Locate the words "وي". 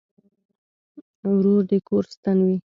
2.45-2.57